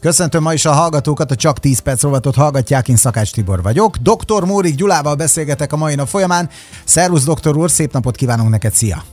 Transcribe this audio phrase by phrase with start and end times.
[0.00, 3.96] Köszöntöm ma is a hallgatókat, a Csak 10 perc rovatot hallgatják, én Szakács Tibor vagyok.
[3.96, 4.44] Dr.
[4.44, 6.48] Mórik Gyulával beszélgetek a mai nap folyamán.
[6.84, 9.04] Szervusz, doktor úr, szép napot kívánunk neked, szia!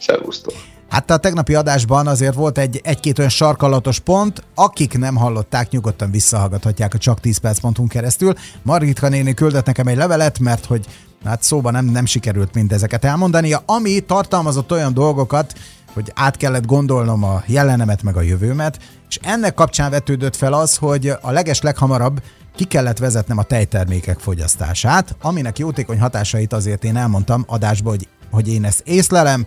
[0.00, 0.54] Szervusztok!
[0.88, 6.10] Hát a tegnapi adásban azért volt egy, egy-két olyan sarkalatos pont, akik nem hallották, nyugodtan
[6.10, 8.34] visszahallgathatják a csak 10 perc.hu keresztül.
[8.62, 10.86] Margitka néni küldött nekem egy levelet, mert hogy
[11.24, 15.52] hát szóban nem, nem sikerült mindezeket elmondania, ami tartalmazott olyan dolgokat,
[15.92, 18.78] hogy át kellett gondolnom a jelenemet meg a jövőmet,
[19.08, 22.22] és ennek kapcsán vetődött fel az, hogy a leges leghamarabb
[22.56, 28.48] ki kellett vezetnem a tejtermékek fogyasztását, aminek jótékony hatásait azért én elmondtam adásba, hogy, hogy
[28.48, 29.46] én ezt észlelem,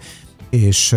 [0.50, 0.96] és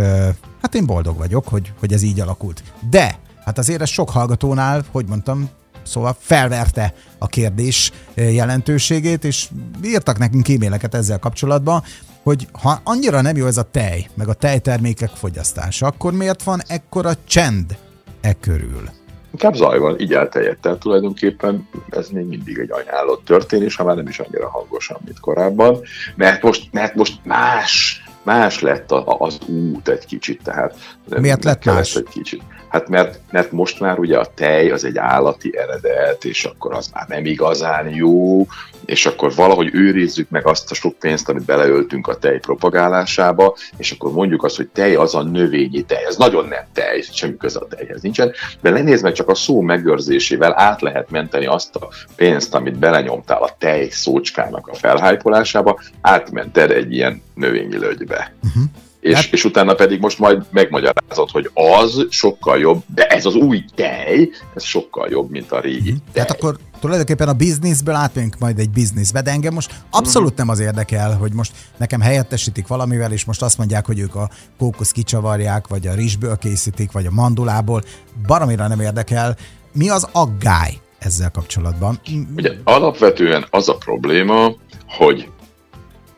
[0.63, 2.63] hát én boldog vagyok, hogy, hogy ez így alakult.
[2.91, 5.49] De, hát azért ez sok hallgatónál, hogy mondtam,
[5.83, 9.49] szóval felverte a kérdés jelentőségét, és
[9.85, 11.83] írtak nekünk e-maileket ezzel kapcsolatban,
[12.23, 16.63] hogy ha annyira nem jó ez a tej, meg a tejtermékek fogyasztása, akkor miért van
[16.67, 17.77] ekkora csend
[18.25, 18.91] e körül?
[19.33, 20.61] Inkább zaj van, így elterjedt.
[20.61, 25.21] Tehát tulajdonképpen ez még mindig egy ajánlott történés, ha már nem is annyira hangosan, mint
[25.21, 25.81] korábban,
[26.17, 30.43] mert most, mert most más más lett az út egy kicsit.
[30.43, 30.75] Tehát
[31.19, 31.95] Miért lett más?
[31.95, 32.43] Egy kicsit.
[32.75, 36.91] Hát mert, mert most már ugye a tej az egy állati eredet, és akkor az
[36.95, 38.47] már nem igazán jó,
[38.85, 43.91] és akkor valahogy őrizzük meg azt a sok pénzt, amit beleöltünk a tej propagálásába, és
[43.91, 46.05] akkor mondjuk azt, hogy tej az a növényi tej.
[46.05, 49.61] Ez nagyon nem tej, semmi köze a tejhez nincsen, de lenéz meg csak a szó
[49.61, 56.71] megőrzésével át lehet menteni azt a pénzt, amit belenyomtál a tej szócskának a felhájpolásába, átmented
[56.71, 58.35] egy ilyen növényi lögybe.
[58.43, 58.65] Uh-huh
[59.05, 59.33] és, hát...
[59.33, 64.31] és utána pedig most majd megmagyarázod, hogy az sokkal jobb, de ez az új tej,
[64.55, 65.95] ez sokkal jobb, mint a régi mm.
[65.95, 66.13] tej.
[66.13, 70.59] Tehát akkor tulajdonképpen a bizniszből átmegyünk majd egy bizniszbe, de engem most abszolút nem az
[70.59, 75.67] érdekel, hogy most nekem helyettesítik valamivel, és most azt mondják, hogy ők a kókusz kicsavarják,
[75.67, 77.83] vagy a rizsből készítik, vagy a mandulából.
[78.27, 79.37] Baromira nem érdekel.
[79.73, 82.01] Mi az aggály ezzel kapcsolatban?
[82.37, 84.55] Ugye alapvetően az a probléma,
[84.87, 85.29] hogy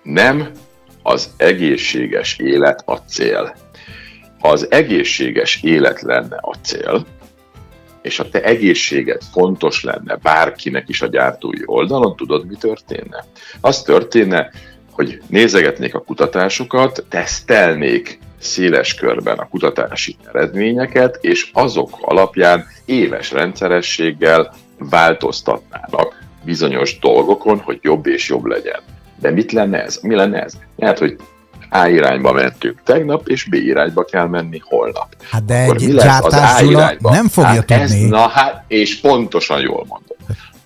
[0.02, 0.50] nem
[1.06, 3.56] az egészséges élet a cél.
[4.40, 7.06] Ha az egészséges élet lenne a cél,
[8.02, 13.24] és a te egészséged fontos lenne bárkinek is a gyártói oldalon, tudod, mi történne?
[13.60, 14.50] Az történne,
[14.90, 24.54] hogy nézegetnék a kutatásokat, tesztelnék széles körben a kutatási eredményeket, és azok alapján éves rendszerességgel
[24.78, 28.80] változtatnának bizonyos dolgokon, hogy jobb és jobb legyen.
[29.20, 29.98] De mit lenne ez?
[30.02, 30.52] Mi lenne ez?
[30.76, 31.16] Lehet, hogy
[31.70, 35.16] A irányba mentünk tegnap, és B irányba kell menni holnap.
[35.30, 37.10] Hát de Akkor egy mi lesz az A irányba?
[37.10, 37.82] nem fogja hát tudni.
[37.82, 40.16] Ez, na hát, és pontosan jól mondod.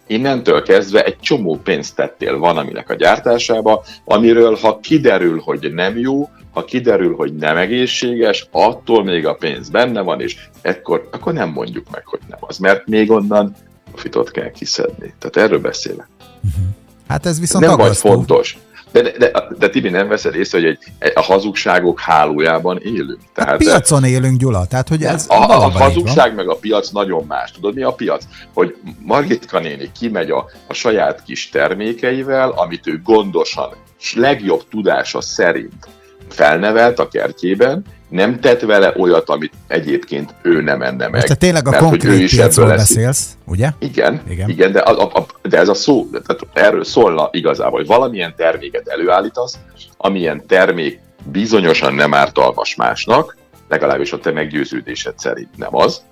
[0.07, 5.99] Innentől kezdve egy csomó pénzt tettél van, aminek a gyártásába, amiről ha kiderül, hogy nem
[5.99, 11.33] jó, ha kiderül, hogy nem egészséges, attól még a pénz benne van, és ekkor, akkor
[11.33, 13.55] nem mondjuk meg, hogy nem az, mert még onnan
[13.91, 15.15] profitot kell kiszedni.
[15.19, 16.07] Tehát erről beszélek.
[16.19, 16.65] Uh-huh.
[17.11, 18.59] Hát ez viszont Nem vagy fontos.
[18.93, 20.67] De, de, de, de Tibi, nem veszed észre, hogy
[20.99, 23.19] egy, a hazugságok hálójában élünk.
[23.35, 24.67] Tehát, a piacon élünk, Gyula.
[24.67, 27.51] Tehát, hogy ez a, a, a hazugság meg a piac nagyon más.
[27.53, 28.25] Tudod, mi a piac?
[28.55, 33.71] Hogy Margitka néni kimegy a, a saját kis termékeivel, amit ő gondosan,
[34.01, 35.89] és legjobb tudása szerint
[36.29, 41.23] felnevelt a kertjében, nem tett vele olyat, amit egyébként ő nem enne meg.
[41.23, 43.71] Te tényleg a mert, konkrét piacról beszélsz, ugye?
[43.79, 47.87] Igen, igen, igen de, a, a, de ez a szó, tehát erről szólna igazából, hogy
[47.87, 49.59] valamilyen terméket előállítasz,
[49.97, 53.37] amilyen termék bizonyosan nem ártalmas másnak,
[53.69, 56.03] legalábbis a te meggyőződésed szerint nem az,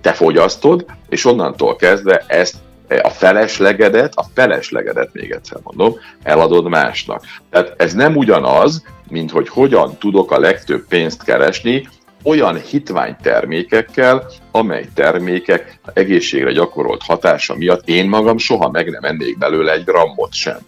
[0.00, 2.54] te fogyasztod, és onnantól kezdve ezt
[3.02, 7.22] a feleslegedet, a feleslegedet még egyszer mondom, eladod másnak.
[7.50, 8.82] Tehát ez nem ugyanaz,
[9.14, 11.88] mint hogy hogyan tudok a legtöbb pénzt keresni,
[12.22, 19.38] olyan hitvány termékekkel, amely termékek egészségre gyakorolt hatása miatt én magam soha meg nem ennék
[19.38, 20.58] belőle egy grammot sem.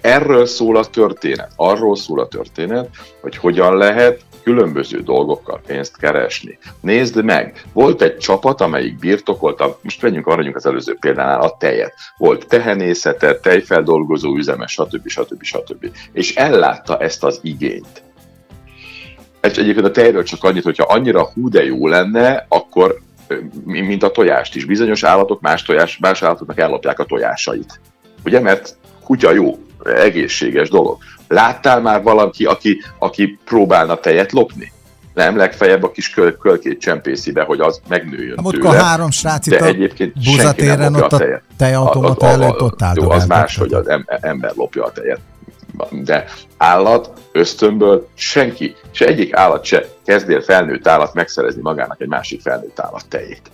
[0.00, 2.88] Erről szól a történet, arról szól a történet,
[3.20, 6.58] hogy hogyan lehet különböző dolgokkal pénzt keresni.
[6.80, 11.94] Nézd meg, volt egy csapat, amelyik birtokolta, most vegyünk arra az előző példánál a tejet.
[12.16, 15.08] Volt tehenészete, tejfeldolgozó üzeme, stb.
[15.08, 15.42] stb.
[15.42, 15.86] stb.
[16.12, 18.02] És ellátta ezt az igényt.
[19.42, 23.00] És egyébként a tejről csak annyit, hogyha annyira hú de jó lenne, akkor
[23.64, 24.64] mint a tojást is.
[24.64, 27.80] Bizonyos állatok más, tojás, más állatoknak ellopják a tojásait.
[28.24, 30.98] Ugye, mert kutya jó, egészséges dolog.
[31.28, 34.72] Láttál már valaki, aki, aki próbálna tejet lopni?
[35.14, 38.68] Nem, legfeljebb a kis köl, kölkét csempészi be, hogy az megnőjön hát, tőle.
[38.68, 39.74] a három srác itt a
[40.24, 45.20] buzatéren ott a tejautomata előtt ott Jó, az más, hogy az ember lopja a tejet.
[45.90, 46.24] De
[46.56, 52.80] állat, ösztönből senki, se egyik állat se kezdél felnőtt állat megszerezni magának egy másik felnőtt
[52.80, 53.50] állat tejét.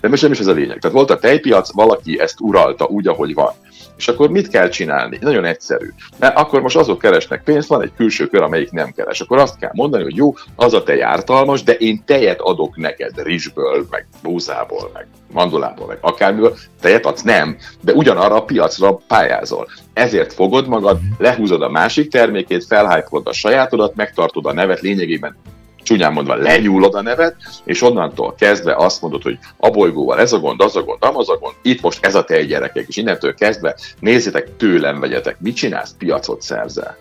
[0.00, 0.78] De most nem is ez a lényeg.
[0.78, 3.52] Tehát volt a tejpiac, valaki ezt uralta úgy, ahogy van.
[3.96, 5.18] És akkor mit kell csinálni?
[5.20, 5.88] Nagyon egyszerű.
[6.18, 9.20] Mert akkor most azok keresnek pénzt, van egy külső kör, amelyik nem keres.
[9.20, 13.22] Akkor azt kell mondani, hogy jó, az a tej ártalmas, de én tejet adok neked
[13.22, 17.22] rizsből, meg búzából, meg mandulából, meg akármiből, tejet adsz?
[17.22, 19.68] Nem, de ugyanarra a piacra pályázol.
[19.92, 25.36] Ezért fogod magad, lehúzod a másik termékét, felhájpolod a sajátodat, megtartod a nevet, lényegében
[25.86, 30.38] csúnyán mondva lenyúlod a nevet, és onnantól kezdve azt mondod, hogy a bolygóval ez a
[30.38, 33.34] gond, az a gond, az a gond, itt most ez a te gyerekek, és innentől
[33.34, 36.96] kezdve nézzétek tőlem vegyetek, mit csinálsz, piacot szerzel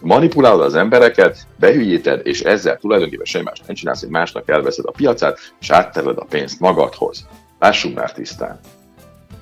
[0.00, 4.90] manipulálod az embereket, behülyíted, és ezzel tulajdonképpen semmi más nem csinálsz, hogy másnak elveszed a
[4.90, 7.26] piacát, és átterled a pénzt magadhoz.
[7.58, 8.60] Lássuk már tisztán.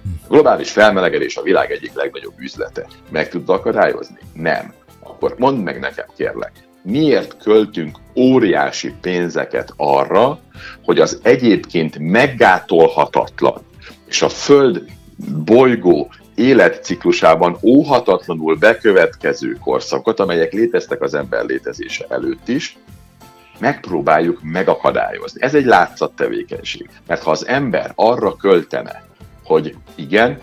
[0.04, 2.86] A globális felmelegedés a világ egyik legnagyobb üzlete.
[3.10, 4.18] Meg tudod akadályozni?
[4.32, 4.74] Nem.
[5.00, 6.52] Akkor mondd meg nekem, kérlek,
[6.84, 10.38] miért költünk óriási pénzeket arra,
[10.84, 13.62] hogy az egyébként meggátolhatatlan
[14.06, 14.84] és a Föld
[15.44, 22.78] bolygó életciklusában óhatatlanul bekövetkező korszakot, amelyek léteztek az ember létezése előtt is,
[23.58, 25.42] megpróbáljuk megakadályozni.
[25.42, 26.88] Ez egy látszattevékenység.
[27.06, 29.04] Mert ha az ember arra költene,
[29.44, 30.38] hogy igen,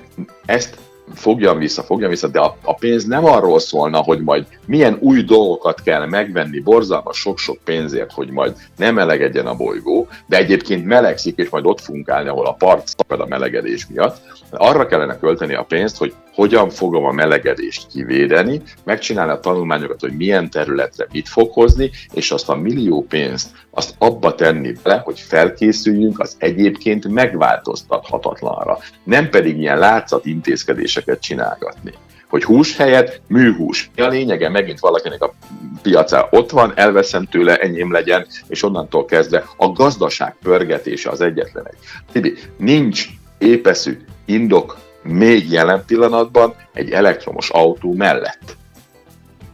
[0.45, 0.77] ezt
[1.13, 5.21] fogjam vissza, fogjam vissza, de a, a pénz nem arról szólna, hogy majd milyen új
[5.21, 11.37] dolgokat kell megvenni borzalmas sok-sok pénzért, hogy majd nem melegedjen a bolygó, de egyébként melegszik,
[11.37, 14.21] és majd ott fogunk állni, ahol a part szakad a melegedés miatt.
[14.51, 20.15] Arra kellene költeni a pénzt, hogy hogyan fogom a melegedést kivédeni, megcsinálni a tanulmányokat, hogy
[20.17, 25.19] milyen területre mit fog hozni, és azt a millió pénzt azt abba tenni bele, hogy
[25.19, 28.77] felkészüljünk az egyébként megváltoztathatatlanra.
[29.03, 31.93] Nem pedig ilyen látszat intézkedéseket csinálgatni
[32.31, 33.89] hogy hús helyett műhús.
[33.97, 35.33] A lényege megint valakinek a
[35.81, 41.67] piaca ott van, elveszem tőle, enyém legyen, és onnantól kezdve a gazdaság pörgetése az egyetlen
[41.67, 41.77] egy.
[42.11, 43.07] Tibi, nincs
[43.37, 48.57] épeszű indok még jelen pillanatban egy elektromos autó mellett.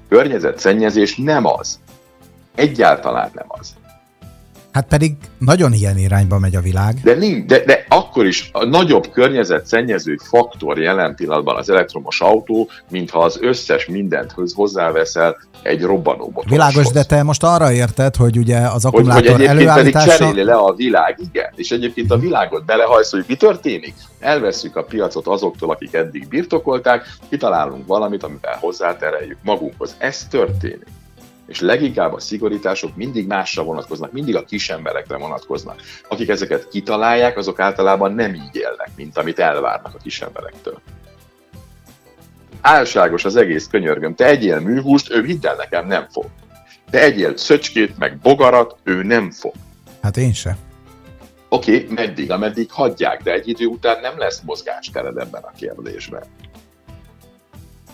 [0.09, 1.79] Környezetszennyezés nem az.
[2.55, 3.75] Egyáltalán nem az.
[4.77, 7.00] Hát pedig nagyon ilyen irányba megy a világ.
[7.03, 7.15] De,
[7.45, 13.38] de, de akkor is a nagyobb környezetszennyező faktor jelen pillanatban az elektromos autó, mintha az
[13.41, 16.51] összes mindent hozzáveszel egy robbanó motoroshoz.
[16.51, 20.06] Világos, de te most arra érted, hogy ugye az akkumulátor hogy, hogy egyébként előállítása...
[20.06, 21.53] pedig cseréli le a világ, igen.
[21.56, 23.94] És egyébként a világot belehajsz, hogy mi történik?
[24.19, 29.95] Elveszük a piacot azoktól, akik eddig birtokolták, kitalálunk valamit, amivel hozzátereljük magunkhoz.
[29.97, 30.88] Ez történik
[31.47, 35.81] és leginkább a szigorítások mindig másra vonatkoznak, mindig a kis emberekre vonatkoznak.
[36.07, 40.81] Akik ezeket kitalálják, azok általában nem így élnek, mint amit elvárnak a kis emberektől.
[42.61, 44.15] Álságos az egész könyörgöm.
[44.15, 46.25] Te egyél műhúst, ő hidd el nekem, nem fog.
[46.89, 49.53] Te egyél szöcskét, meg bogarat, ő nem fog.
[50.01, 50.57] Hát én se.
[51.50, 56.23] Oké, okay, meddig, ameddig hagyják, de egy idő után nem lesz mozgástered ebben a kérdésben.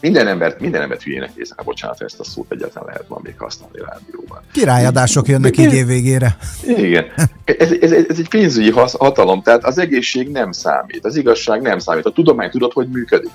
[0.03, 3.79] Minden embert, minden embert hülyének néznek, bocsánat, ezt a szót egyáltalán lehet van még használni
[3.79, 4.41] rádióban.
[4.51, 6.38] Királyadások jönnek így év végére.
[6.63, 7.05] Igen.
[7.45, 12.05] Ez, ez, ez, egy pénzügyi hatalom, tehát az egészség nem számít, az igazság nem számít.
[12.05, 13.31] A tudomány tudod, hogy működik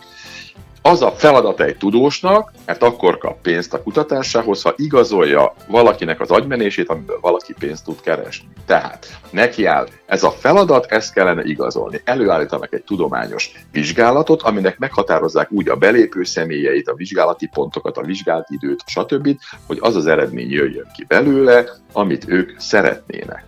[0.83, 6.31] az a feladat egy tudósnak, mert akkor kap pénzt a kutatásához, ha igazolja valakinek az
[6.31, 8.49] agymenését, amiből valaki pénzt tud keresni.
[8.67, 12.00] Tehát neki áll ez a feladat, ezt kellene igazolni.
[12.05, 18.47] Előállítanak egy tudományos vizsgálatot, aminek meghatározzák úgy a belépő személyeit, a vizsgálati pontokat, a vizsgált
[18.50, 23.45] időt, stb., hogy az az eredmény jöjjön ki belőle, amit ők szeretnének.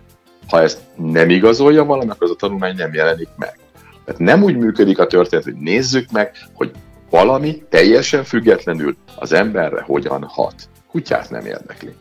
[0.49, 3.59] Ha ezt nem igazolja valamelyik, az a tanulmány nem jelenik meg.
[4.05, 6.71] Tehát nem úgy működik a történet, hogy nézzük meg, hogy
[7.11, 10.55] valami teljesen függetlenül az emberre hogyan hat.
[10.91, 11.95] Kutyát nem érdekli.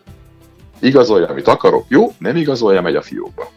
[0.79, 3.51] Igazolja, amit akarok, jó, nem igazolja, megy a fiókba.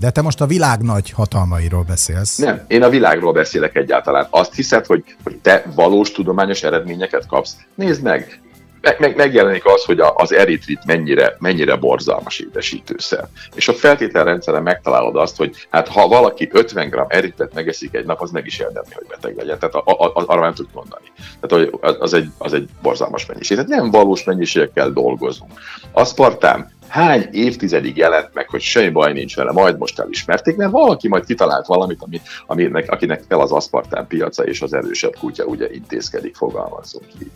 [0.00, 2.36] De te most a világ nagy hatalmairól beszélsz.
[2.36, 4.26] Nem, én a világról beszélek egyáltalán.
[4.30, 7.56] Azt hiszed, hogy, hogy te valós tudományos eredményeket kapsz?
[7.74, 8.40] Nézd meg,
[8.86, 13.24] meg, meg, megjelenik az, hogy az eritrit mennyire, mennyire borzalmas édesítőszer.
[13.54, 18.20] És a feltételrendszeren megtalálod azt, hogy hát ha valaki 50 g eritet megeszik egy nap,
[18.20, 19.58] az meg is érdemli, hogy beteg legyen.
[19.58, 21.04] Tehát a, a, a, arra nem tudjuk mondani.
[21.40, 23.56] Tehát az egy, az egy borzalmas mennyiség.
[23.56, 25.52] Tehát nem valós mennyiségekkel dolgozunk.
[25.92, 31.08] Aszpartám hány évtizedig jelent meg, hogy semmi baj nincs vele, majd most elismerték, mert valaki
[31.08, 35.72] majd kitalált valamit, ami, aminek, akinek kell az aszpartán piaca és az erősebb kutya ugye
[35.72, 37.30] intézkedik, fogalmazunk így.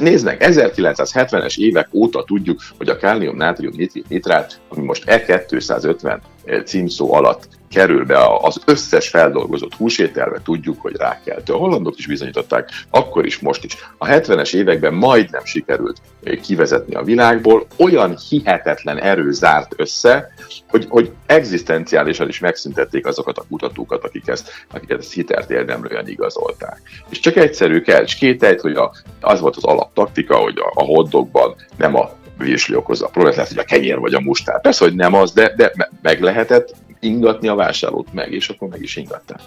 [0.00, 3.74] Nézd meg, 1970-es évek óta tudjuk, hogy a kálium, nátrium,
[4.08, 6.18] nitrát, ami most E250
[6.64, 11.52] címszó alatt kerül be az összes feldolgozott húsételbe, tudjuk, hogy rákeltő.
[11.52, 13.76] A hollandok is bizonyították, akkor is, most is.
[13.98, 16.00] A 70-es években majdnem sikerült
[16.42, 20.34] kivezetni a világból, olyan hihetetlen erő zárt össze,
[20.68, 26.80] hogy, hogy egzisztenciálisan is megszüntették azokat a kutatókat, akik ezt, akiket ezt hitelt érdemlően igazolták.
[27.08, 30.84] És csak egyszerű kell, és két hogy a, az volt az alaptaktika, hogy a, a
[30.84, 32.10] hoddogban nem a
[32.42, 34.60] virsli okozza a problémát, lehet, hogy a kenyér vagy a mustár.
[34.60, 35.72] Persze, hogy nem az, de, de
[36.02, 39.40] meg lehetett ingatni a vásárlót meg, és akkor meg is ingatták.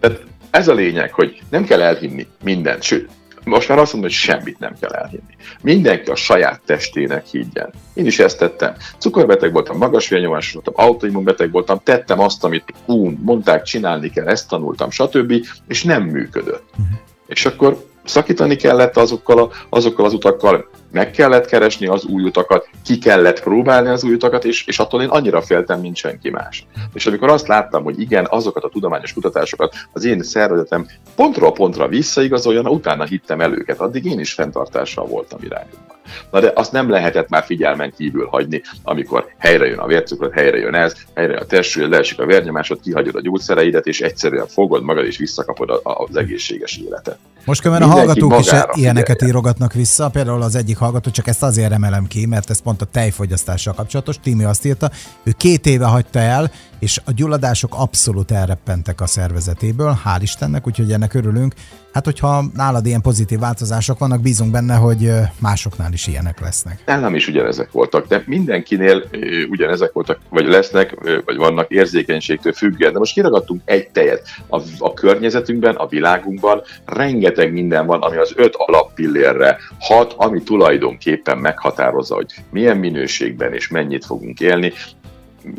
[0.00, 0.20] Tehát
[0.50, 3.10] ez a lényeg, hogy nem kell elhinni mindent, sőt,
[3.44, 5.36] most már azt mondom, hogy semmit nem kell elhinni.
[5.62, 7.70] Mindenki a saját testének higgyen.
[7.94, 8.74] Én is ezt tettem.
[8.98, 14.48] Cukorbeteg voltam, magas vérnyomás voltam, autoimmunbeteg voltam, tettem azt, amit ú, mondták, csinálni kell, ezt
[14.48, 15.46] tanultam, stb.
[15.68, 16.64] És nem működött.
[16.70, 16.98] Uh-huh.
[17.26, 22.68] És akkor szakítani kellett azokkal, a, azokkal az utakkal, meg kellett keresni az új utakat,
[22.84, 26.66] ki kellett próbálni az új utakat, és, és attól én annyira féltem, mint senki más.
[26.92, 30.86] És amikor azt láttam, hogy igen, azokat a tudományos kutatásokat az én szervezetem
[31.16, 35.96] pontról pontra visszaigazoljon, utána hittem el őket, addig én is fenntartással voltam irányomban.
[36.30, 40.58] Na de azt nem lehetett már figyelmen kívül hagyni, amikor helyre jön a vércukrot, helyre
[40.58, 44.82] jön ez, helyre jön a testsúlyod, leesik a vérnyomásod, kihagyod a gyógyszereidet, és egyszerűen fogod
[44.82, 47.18] magad és visszakapod az egészséges életet.
[47.44, 51.72] Most különben a hallgatók is ilyeneket írogatnak vissza, például az egyik hallgató, csak ezt azért
[51.72, 54.18] emelem ki, mert ez pont a tejfogyasztással kapcsolatos.
[54.18, 54.90] Timi azt írta,
[55.22, 60.92] ő két éve hagyta el, és a gyulladások abszolút elreppentek a szervezetéből, hál' Istennek, úgyhogy
[60.92, 61.54] ennek örülünk.
[61.94, 65.10] Hát, hogyha nálad ilyen pozitív változások vannak, bízunk benne, hogy
[65.40, 66.82] másoknál is ilyenek lesznek.
[66.86, 69.04] Nálam is ugyanezek voltak, de mindenkinél
[69.50, 72.92] ugyanezek voltak, vagy lesznek, vagy vannak érzékenységtől függően.
[72.92, 74.22] De most kiragadtunk egy tejet.
[74.48, 81.38] A, a környezetünkben, a világunkban rengeteg minden van, ami az öt alappillérre hat, ami tulajdonképpen
[81.38, 84.72] meghatározza, hogy milyen minőségben és mennyit fogunk élni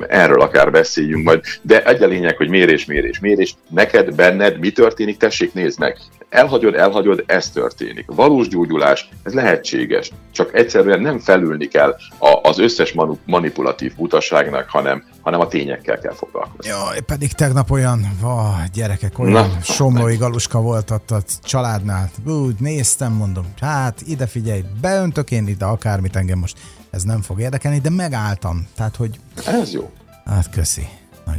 [0.08, 4.72] erről akár beszéljünk majd, de egy a lényeg, hogy mérés, mérés, mérés, neked, benned mi
[4.72, 5.98] történik, tessék, nézd meg.
[6.30, 8.06] Elhagyod, elhagyod, ez történik.
[8.08, 11.96] Valós gyógyulás, ez lehetséges, csak egyszerűen nem felülni kell
[12.42, 16.70] az összes manipulatív butaságnak, hanem, hanem a tényekkel kell foglalkozni.
[16.70, 22.10] Jaj, pedig tegnap olyan, va, gyerekek, olyan Na, somlói galuska volt ott a családnál.
[22.26, 26.58] Úgy néztem, mondom, hát ide figyelj, beöntök én ide akármit engem most
[26.90, 28.68] ez nem fog érdekelni, de megálltam.
[28.76, 29.20] Tehát, hogy...
[29.46, 29.92] Ez jó.
[30.26, 30.88] Hát köszi.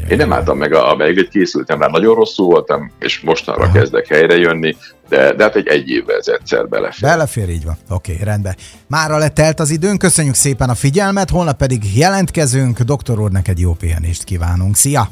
[0.02, 3.72] Nagyon Én nem álltam meg, amelyik készültem rá, nagyon rosszul voltam, és mostanra Aha.
[3.72, 4.76] kezdek helyre jönni,
[5.08, 7.08] de, de hát egy egy évvel ez egyszer belefér.
[7.08, 7.76] Belefér, így van.
[7.90, 8.56] Oké, okay, rendben.
[8.86, 12.80] Mára letelt az időnk, köszönjük szépen a figyelmet, holnap pedig jelentkezünk.
[12.80, 14.76] Doktor úr, neked jó pihenést kívánunk.
[14.76, 15.08] Szia!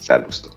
[0.00, 0.48] Szervusztok!